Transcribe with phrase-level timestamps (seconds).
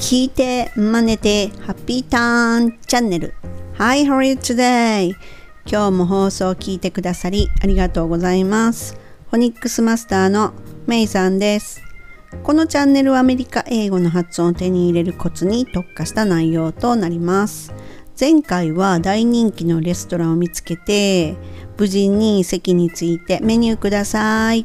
[0.00, 3.34] 聞いて、真似て、ハッピーターンチャンネル。
[3.76, 5.12] Hi, how are you today?
[5.66, 8.98] 今日も放送を聞いてくださりありがとうございます。
[9.28, 10.54] フォニックスマスターの
[10.86, 11.82] メイさんです。
[12.42, 17.70] このチャンネルはアメリカ英語の発音を手に入れるコツに特化した内容となります。
[18.18, 21.36] 前回は大人気のレストランを見つけて、
[21.76, 24.64] 無事に席に着いてメニューくださいっ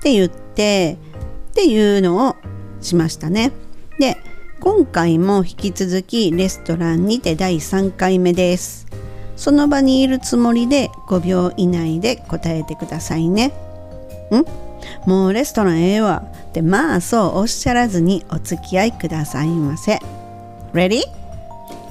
[0.00, 0.96] て言って、
[1.50, 2.36] っていうのを
[2.80, 3.52] しましたね。
[4.66, 8.88] 今回も引き続きレストランにて第3回目です。
[9.36, 13.52] その場にいるつもりで5秒以内で答えてくださいね。
[15.06, 15.08] ん？
[15.08, 20.00] もうレストランええわってまあそうおっしゃらずにお付き合いくださいませ。
[20.72, 21.02] Ready?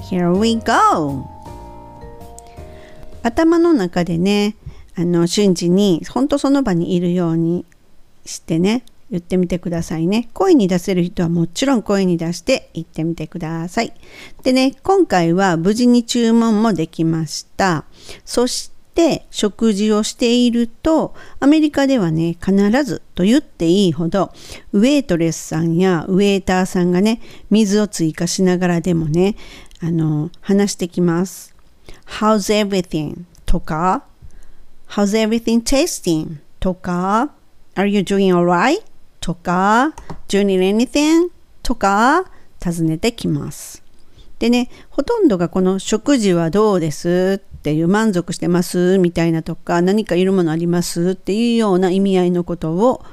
[0.02, 1.24] Here we go!
[3.22, 4.54] 頭の中でね
[4.96, 7.64] あの瞬時に本当その場にいるように
[8.26, 10.28] してね言ってみてくださいね。
[10.32, 13.92] 声に出せる人はもちろん声に出して言ってみてください。
[14.42, 17.84] でね、今回は無事に注文もできました。
[18.24, 24.32] そして食事をしていると、アメリカではね、必ずと言っていいほど、
[24.72, 29.36] ウェイトレスさんやウェイターさんがね、水を追加しながらでもね、
[29.80, 31.54] あの、話してきます。
[32.06, 33.24] How's everything?
[33.44, 34.04] とか、
[34.88, 36.38] How's everything tasting?
[36.58, 37.30] とか、
[37.74, 38.82] Are you doing alright?
[39.26, 39.92] とか、
[40.28, 41.30] Do you need anything?
[41.64, 42.26] とか、
[42.60, 43.82] 尋ねてきます。
[44.38, 53.04] でね、ほとんどがこの食事はどうですっていう満足してますみたいなとか、何かいるものありますっていうような意味合いのことを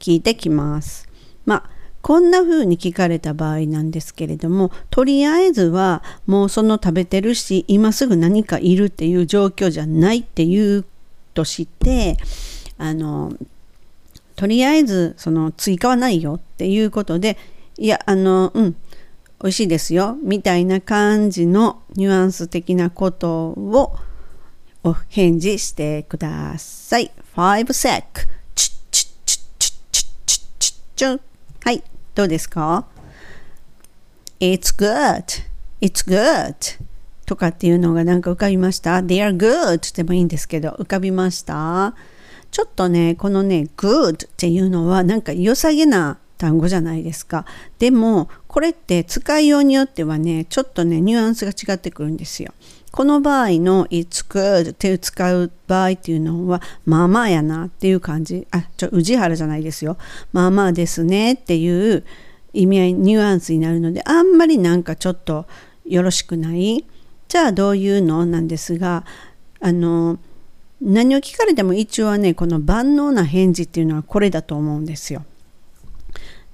[0.00, 1.08] 聞いてきます。
[1.46, 1.70] まあ
[2.02, 10.86] こんな風に聞かれた場合なんですけれどもとりあえずはもうその食べてるし今すぐ何かいるっていう状況じゃないっていう
[11.34, 12.16] として
[12.78, 13.34] あの
[14.40, 17.36] とりあえずその追加はないよっていうことで
[17.76, 18.72] いやあのうん
[19.42, 23.98] 美味しいですよみたいな感じのニュアンス的なことを
[24.82, 27.10] お返事してください。
[27.36, 28.02] 5 sec
[28.54, 31.20] チッチッチッチッチッチッチッチッ
[31.62, 31.84] はい、
[32.14, 32.86] どうですか
[34.40, 35.24] ?It's good.
[35.82, 36.80] It's good.
[37.26, 41.94] とかっていうのがなんか浮かびました ?They are good でもいいんですけど浮かびました？
[42.50, 47.44] ちょっとね、このね、good っていうのはなんか良さげな単語じゃないですか。
[47.78, 52.52] でも、これって使いようによってはね、ちょっとね、ニュアンスが違ってくるんですよ。
[52.90, 58.46] この場合の It's good って使う場合っていうのは、まあまあやなっていう感じ。
[58.50, 59.96] あ、ちょ、宇治原じゃないですよ。
[60.32, 62.04] まあまあですねっていう
[62.52, 65.46] 意味合い、ニュアンスになるので、あんまりなんかちょっと
[65.84, 66.84] よろしくない。
[67.28, 69.04] じゃあどういうのなんですが、
[69.60, 70.18] あの、
[70.80, 75.24] 何を聞かれても一応はねこの万能な返事っていうのはこれだと思うんですよ。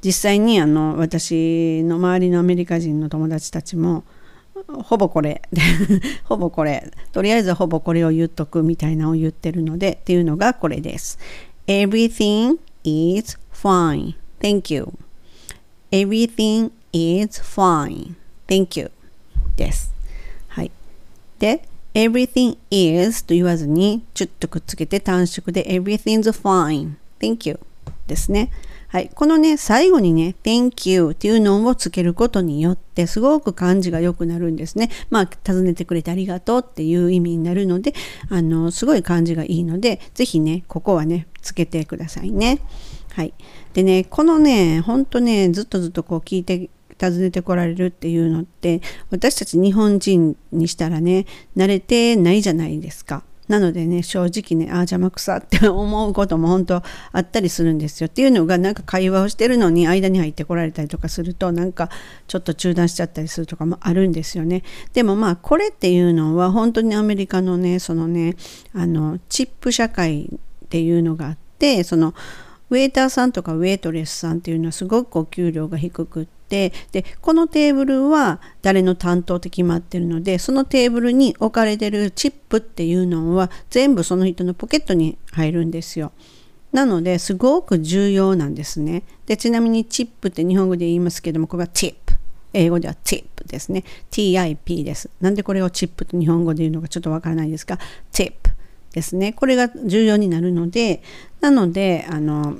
[0.04, 4.04] 実際にあの私の周りのアメリカ人の友達たちも
[4.68, 5.42] ほぼこれ
[6.24, 11.18] ほぼこれとりあえずほぼこれを言っとくみたいなのを言ってるのでっていうのがこれです。
[11.66, 14.14] Everything is fine.
[14.40, 14.92] Thank you.
[15.90, 18.14] Everything is fine.
[18.46, 18.90] Thank you.
[19.56, 19.92] です。
[20.48, 20.70] はい。
[21.38, 21.62] で
[21.96, 26.96] everything is と言わずにちょっとくっつけて短縮で everything's fine.
[27.18, 27.58] Thank you
[28.06, 28.50] ですね。
[28.88, 29.10] はい。
[29.14, 34.90] このね、最後にね、thank you っていうのをつけることによってすごく感じが良くなるんですね。
[35.08, 37.94] まあ、尋ねてくれてありがとうっていう意味になるので、
[38.28, 42.60] あの、すごい感じがいいので、ぜひね、ここはね、つけてくださいね。
[43.12, 43.32] はい。
[43.72, 46.68] でね、このね、ほんとね、ずっとずっとこう聞いて
[47.00, 48.80] 訪ねてこられるっていうのって
[49.10, 51.26] 私たち日本人にしたらね
[51.56, 53.22] 慣れてないじゃないですか。
[53.48, 58.08] なのでね正直ねああ邪魔くさって 思うことも本当あったりするんですよ。
[58.08, 61.88] っていうのがなんか会話をしてるのに間に入ってこられたりとかするとなんか
[62.26, 64.62] ちょっと中断しちゃったりするとかもあるんですよね。
[64.94, 68.34] でもまあこれっていうのは本当にアメリカのねそのね
[68.74, 72.14] あのチップ社会っていうのがあってその
[72.68, 86.12] ウェイターさんとかウェイトレスさんっていうのはすごくお給料が低くってでこのテーブルは誰の担当って決まってるのでそのテーブルに置かれてるチップっていうのは全部その人のポケットに入るんですよ。
[86.72, 89.02] なのですごく重要なんですね。
[89.26, 92.16] でちなみにチップって日本語で言いますけどもこれはチップ。
[92.56, 93.84] 英語ではチップですね。
[94.10, 95.10] TIP です。
[95.20, 97.78] なんでこれをチップと日本語で言うのかちょっとわからないですが、
[98.12, 98.50] チップ
[98.92, 99.34] ですね。
[99.34, 101.02] これが重要になるので、
[101.40, 102.56] なので、あの、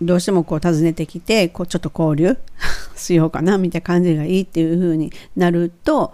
[0.00, 2.36] どうしてもこう訪ねてきて、こうちょっと交流
[2.96, 6.12] しようかなみたいな感じがいいっていう風になると、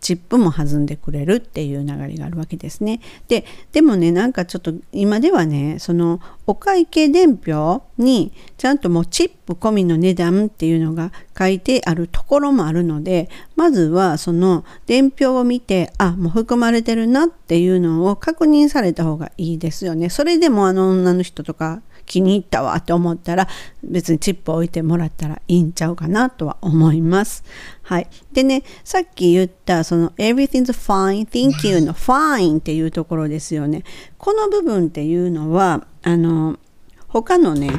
[0.00, 3.00] チップも弾んでくれるっていう流れがあるわけですね。
[3.28, 20.10] ででもねなんかちょっと今ではねそのお会計伝票にちゃんともうチップ込みの値段っていうのが書いてあるところもあるのでまずはその伝票を見てあもう含まれてるなっていうのを確認された方がいいですよね。
[20.10, 23.46] それでもあの女の人とか気に入ったわって思ったら
[23.84, 27.44] 別にチップ置いてもらったらいいんちゃうかなとは思います。
[27.82, 28.08] はい。
[28.32, 33.84] でね、さっき言ったその everything's fine, thank you の fine っていうところですよね。
[34.16, 36.58] この部分っていうのはあの
[37.06, 37.70] 他のね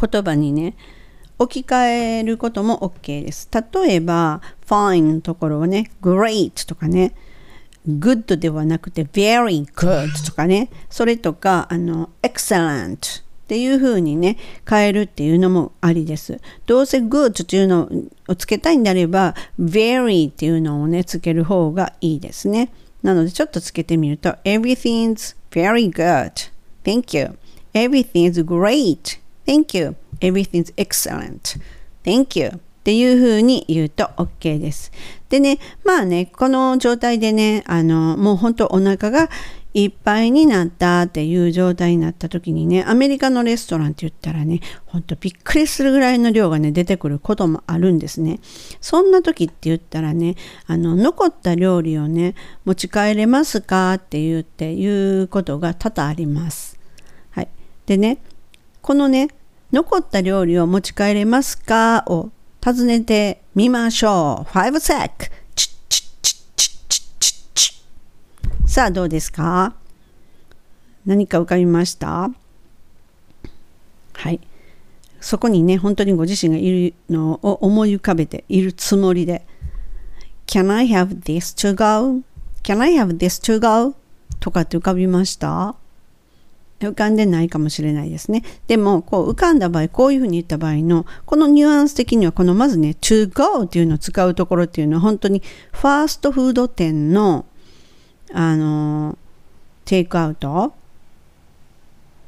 [0.00, 0.76] 言葉にね
[1.38, 3.48] 置き換えることも OK です。
[3.52, 7.14] 例えば fine のところをね great とかね
[7.88, 14.36] good ではなくて very good とかね、それとか、あの、excellent っていう風にね、
[14.68, 16.40] 変えるっていうのもありです。
[16.66, 17.88] どうせ good っていうの
[18.28, 22.70] をつけたいんであれば、very っていうのをね、つける方がいいですね。
[23.02, 26.50] なので、ちょっとつけてみると、everything's very good.
[26.84, 27.38] Thank you.
[27.72, 29.18] Everything's great.
[29.46, 29.96] Thank you.
[30.20, 31.58] Everything's excellent.
[32.04, 32.60] Thank you.
[32.88, 34.92] っていう風に言うと OK です。
[35.28, 39.28] でね、まあね、この状態でね、あの、もう本当お腹が
[39.74, 48.40] いっぱいになったっていう状態になった時にね、アメリカのレストランって言ったらね、ほんとびっくりするぐらいの量がね、出てくることもあるんですね。
[48.80, 50.36] そんな時って言ったらね、
[50.66, 56.80] あの、残った料理をね、持ち帰れますかって言って言うことが多々あります。
[57.32, 57.48] はい。
[57.84, 58.16] でね、
[58.80, 59.28] このね、
[59.72, 64.50] 残った料理を持ち帰れますかを尋ねてみましょう。
[64.50, 65.30] 5 sec!
[68.66, 69.74] さあどうですか？
[71.06, 72.30] 何か浮かびました？
[74.12, 74.40] はい。
[75.20, 79.46] そこにね、本当にご自身がいるのを思い浮かべているつもりで
[80.46, 83.94] Can I have this to go?Can I have this to go?
[84.40, 85.74] とかって浮かびました？
[86.80, 88.44] 浮かんでないかもしれないですね。
[88.68, 95.42] でも、こう浮かんだ場合、こういうふうに言った場合の、このニュアンス的には、このまずね、to go っていうのを使うところっていうのは、本当に
[95.72, 97.46] ファーストフード店の、
[98.32, 99.18] あの、
[99.84, 100.74] テイクアウト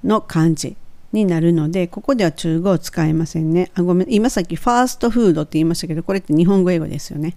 [0.03, 0.77] の感じ
[1.13, 3.71] になるので、ここでは to go 使えませんね。
[3.75, 7.37] あ、ごめん、今さっきファーストフードって言いましたけど、これって日本語英語ですよね。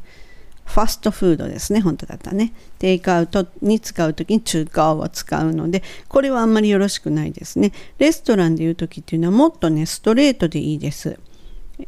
[0.65, 2.53] ファストフードですね、本当だったね。
[2.79, 7.71] テイクアウトに使うときに中華を使うので、これはあんまりよろしくないですね。
[7.99, 11.19] レストランでいうときっていうのはもっとね、ストレートでいいです。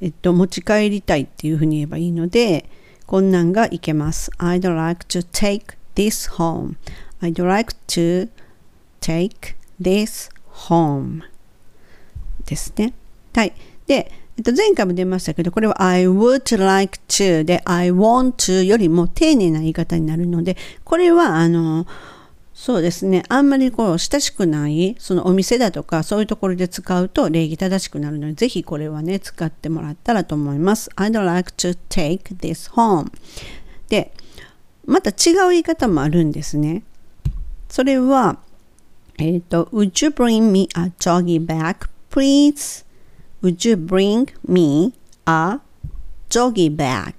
[0.02, 2.70] えっと、持ち帰りたいっていうふうに言えばいいので、
[3.06, 4.32] こんなんがいけます。
[4.40, 6.76] I'd like to take this home.
[7.22, 8.30] I'd like to
[9.00, 10.32] take this
[10.68, 11.22] home.
[12.46, 12.94] ですね。
[13.34, 13.54] はい。
[13.88, 21.88] で、えっと、前回も出ましたけど、これは I would like to で I want to よりも丁寧な言い方になるので、これはあの、
[22.54, 23.24] そうですね。
[23.30, 30.90] あんまりこう親しくない、そのお店だとかそういうところで使うと礼儀正しくなるので、ぜひこれはね、使ってもらったらと思います。
[30.96, 33.12] I'd like to take this home.
[33.90, 34.14] で、
[34.86, 36.84] また違う言い方もあるんですね。
[37.70, 38.40] それは、
[39.18, 42.85] えっ、ー、と、Would you bring me a doggy bag, please?
[43.42, 44.94] Would you bring me
[45.26, 45.60] a
[46.30, 47.14] joggy bag?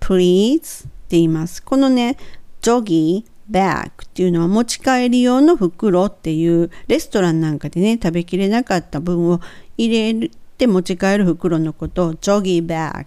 [0.00, 0.86] Please?
[0.86, 1.62] って言います。
[1.62, 2.16] このね、
[2.62, 9.40] joggy bag っていうのは持ち帰り用の袋っていうレストランなんかでね、食べきれなかった分を
[9.76, 13.06] 入れて持ち帰る袋のことを joggy bag っ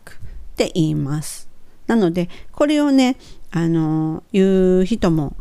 [0.55, 1.49] て言います。
[1.87, 3.17] なので、これをね、
[3.51, 5.35] あの、言う人も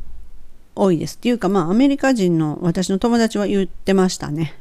[0.75, 1.17] 多いです。
[1.17, 4.55] っていうか、まあ、アメリカ人の私の友達は言ってましたね。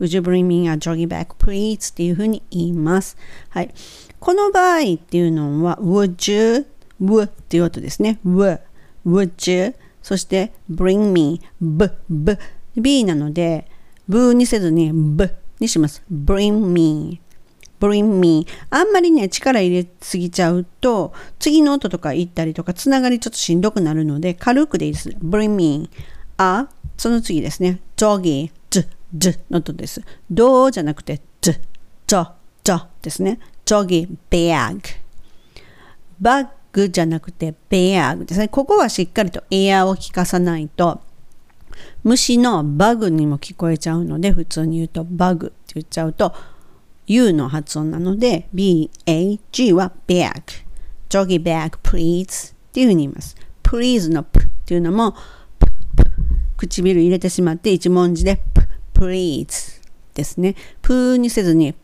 [0.00, 1.92] Would you bring me a joggy bag, please?
[1.92, 3.16] っていうふうに言います。
[3.48, 3.74] はい。
[4.20, 6.66] この場合っていうのは、would you,
[7.02, 8.18] would っていう音ですね。
[8.26, 8.60] would,
[9.06, 12.36] would you, そして bring me, b, b,
[12.76, 13.68] b なので、
[14.08, 16.02] ブーにせずに b にします。
[16.10, 17.20] bring me,
[17.80, 25.90] bring me あんまりね力入れすぎちゃうと次の音とか言ったりとかつながりちょっとしんどくなるので軽くでいいです bring me
[26.36, 28.50] あその次ですね doggy
[29.16, 30.02] joggy ジの音です。
[30.30, 31.52] どうじゃなくて、ジ、
[32.06, 32.30] ジョ、
[32.62, 33.40] ジョですね。
[33.64, 34.80] ジョギ、ベアグ。
[36.20, 38.48] バッグじゃなくて、ベアグですね。
[38.48, 41.00] ここはしっかりとエアを聞かさないと、
[42.04, 46.32] 虫のバグにも聞こえちゃうので、普通に言うとバグって言っちゃうと、
[47.06, 50.42] U の発音なので、B-A-G は bag。
[51.08, 53.36] ジョギ bag please っていうふうに言います。
[53.62, 55.14] please の p っていうのも、
[56.56, 58.42] 唇入れてしまって一文字で
[58.96, 59.82] please
[60.14, 60.54] ですね。
[60.80, 61.78] プーにせずに p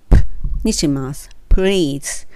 [0.65, 1.29] にします。
[1.51, 2.27] please.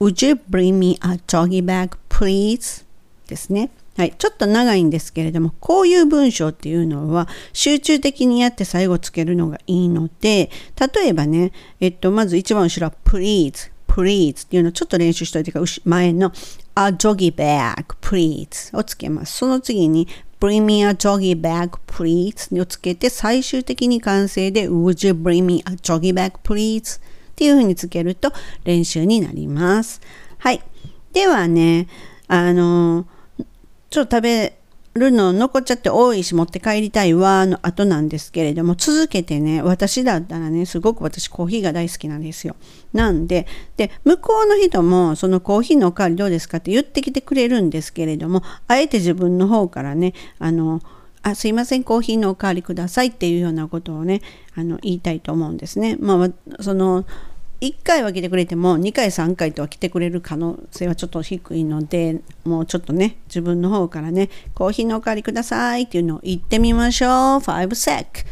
[0.00, 2.86] Would you bring me a doggy bag, please?
[3.28, 3.70] ですね。
[3.98, 10.50] はい、ちょっと長いんですけれども、こういう文章っていうのは集中的にやって最後つけるのがいいので、
[10.94, 16.32] 例えばね、えっと、まず一番後ろは please, please っていうのをちょっと練習しといてか、前の
[16.74, 19.36] a joggy bag, please をつけます。
[19.36, 20.08] その次に
[20.42, 26.98] bring me a joggy bag, please をつけて、最終的に完成で would you bring me a joggy bag, please
[26.98, 28.32] っていう風につけると
[28.64, 30.00] 練習になります。
[30.38, 30.60] はい。
[31.12, 31.86] ではね、
[32.26, 33.06] あの
[33.88, 34.58] ちょっと食べ
[34.94, 42.56] るの残っちゃって多いし持って帰りたいわの後なんですけれども続けてね私だったらねすごく私コーヒーが大好きなんですよ。
[42.92, 43.46] なんで
[43.76, 50.80] で向こうの人もそのコーヒーのおかわりどうですかって言ってきてくれるんですけれどもあえて自分の方からねあの
[51.22, 54.20] あすいませんコーヒーのおかわりくださいっていうようなことをね
[54.54, 55.96] あの言いたいと思うんですね。
[56.00, 57.06] まあその
[57.62, 68.26] 1回は来てくれても2回3回とは来てくれる可能性はちょっと低いのでもうちょっとね自分の方からねコーヒーのおかわりくださいっていうのを言ってみましょう5 sec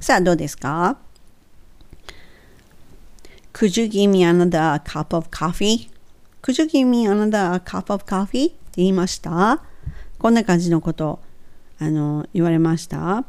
[0.00, 0.96] さあどうですか
[3.52, 5.90] Could you give me another cup of coffee?
[6.40, 8.46] Could you give me another cup of coffee?
[8.46, 9.62] って言いました
[10.18, 11.20] こんな感じのこと
[11.78, 13.26] あの言われました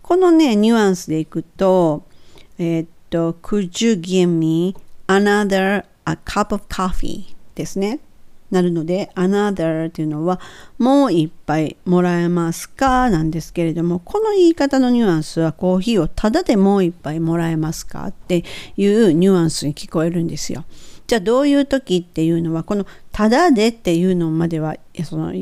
[0.00, 2.04] このねニュアンスでいくと
[2.58, 4.74] えっと、Could you give me
[5.06, 7.34] another a cup of coffee?
[7.54, 8.00] ですね。
[8.50, 10.40] なるので、another っていうのは、
[10.78, 13.10] もう一杯もらえますか？
[13.10, 18.06] なんですけれども、この言い方のニュアンスは、コーヒーをただでもう一杯もらえますか？
[18.06, 18.44] って
[18.76, 20.64] いうニュアンスに聞こえるんですよ。
[21.08, 25.32] じゃあどういう時っていうのは、このただでっていうのまでは、その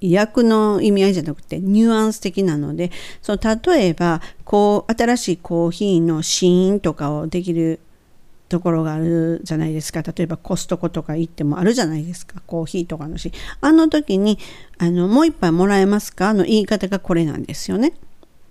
[0.00, 2.90] 意訳の意味合いじゃなくてニュアンス的なので
[3.22, 7.80] その例えばこう新しいコーヒーの試飲とかをできる
[8.48, 13.30] ところがあるじゃないですか例えばコストコとか行ってもあるじゃないですかコーヒーとかのし
[13.60, 14.38] あの時に
[14.78, 16.34] あのもう一杯もらえますか？
[16.34, 17.92] の言い方がこれなんですよね。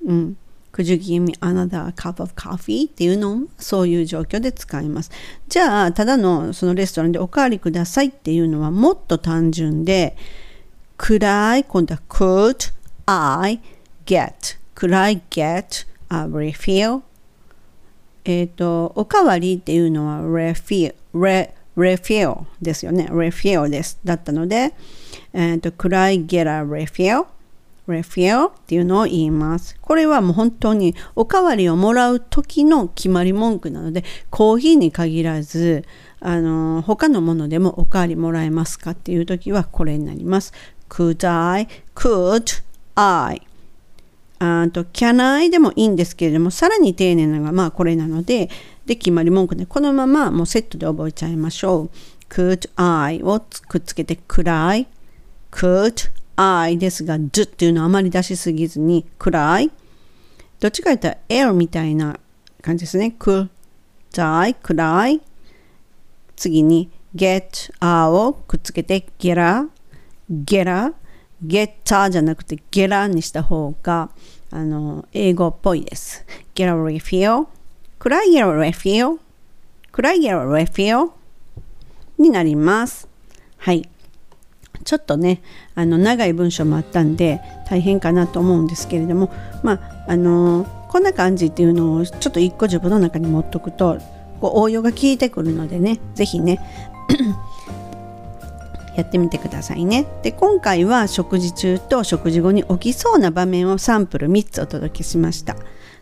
[0.06, 0.38] うん
[0.72, 2.88] Could you give me another cup of coffee?
[2.88, 5.10] っていうのもそういう状況で使います。
[5.48, 10.16] じゃあ、ただのそのレストランでおかわりくださいっていうのはもっと単純で、
[11.00, 12.74] could I 今度は could
[13.06, 13.62] I
[14.06, 17.02] get could I get a refill?
[18.26, 20.94] えっ、とおかわりっていうのは refill
[22.62, 24.74] ですよね refill ですだったので、
[25.34, 27.28] えーと、could I get a refill?
[27.88, 29.76] refill っていうのを言います。
[29.82, 35.86] これはもう本当におかわりをもらう時の決まり文句なのでコーヒーに限らず
[36.20, 40.54] あの他のものでもおかわりもらえますかっていう時はこれになります。
[40.90, 42.64] Could I, could
[42.96, 43.42] I
[44.72, 48.50] と can I でもいいんですけれどもさらに丁寧なのがまあこれなので
[48.86, 51.90] で決まり文句でこのままもうセットで覚えちゃいましょう。
[52.30, 54.88] could I をくっつけて could I
[55.52, 59.72] could I ですが d っていうのはあまり出しすぎずに could I
[60.60, 62.20] どっちか言ったら L みたいな
[62.62, 63.16] 感じですね。
[63.20, 63.50] could
[64.16, 65.22] I could I
[66.36, 69.79] 次に get a をくっつけて get a
[70.30, 70.94] ゲラ
[71.42, 74.10] ゲッターじゃなくてゲラにした方が
[74.52, 76.26] あの英語っぽいです。
[76.56, 77.48] Get a refill?
[78.00, 79.20] Could I get a refill?
[79.92, 81.12] Could I get a refill?
[82.18, 83.08] になります。
[83.58, 83.90] はい。
[84.84, 85.42] ちょっとね、
[85.76, 89.32] あの長い文章もあったんで大変かなと思うんですけれども、
[89.64, 94.00] まあ、あのこんな感じっていうのをちょっと一個自分の中に持っとくと、
[94.42, 96.60] こう応用が効いてくるのでね、ぜひね、
[99.00, 100.06] やってみてくださいね。
[100.24, 105.56] で今回は食事中と食事後に起きそうな場面をサンプル3つお届けしました。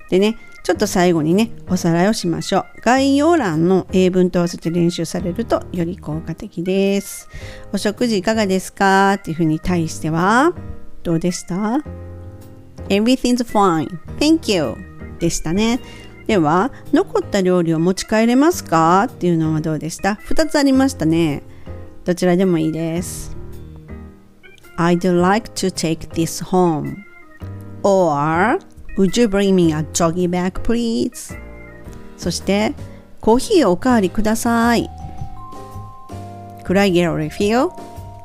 [0.09, 2.65] でねちょっと最後にねおさらいをしましょう。
[2.81, 7.29] 概要欄の英文と合わせて練習されるとより効果的です。
[7.71, 9.13] お食事いかがですか？
[9.13, 10.53] っていうふうに対しては
[11.03, 11.83] どうでした
[12.89, 13.87] ?Everything's fine.
[14.19, 14.75] Thank you.
[15.19, 15.79] でしたね。
[16.25, 19.03] では残った料理を持ち帰れますか？
[19.09, 21.43] っていうのはどうでした ?2 つありましたね。
[22.07, 23.35] どちらでもいいです。
[24.77, 26.95] I'd like to take this home.
[27.83, 28.59] Or,
[28.97, 31.37] would you bring me a joggy bag, please?
[32.15, 32.73] そして、
[33.19, 34.89] コーヒーをおかわりください。
[36.63, 37.71] Could I get a refill?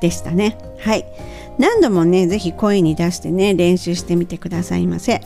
[0.01, 0.57] でしたね。
[0.79, 1.05] はい。
[1.59, 5.21] 何度もね、ぜひ声に出してね、練習してみてくださいませ。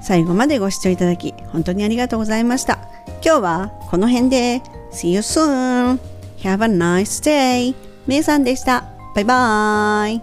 [0.00, 2.78] 最後までご視聴いただき、本当にありがとうございました。
[3.22, 4.62] 今日はこの辺で。
[4.92, 6.11] See you soon!
[6.42, 7.74] Have a nice day!
[8.06, 8.84] めいさんでした。
[9.14, 10.22] バイバーイ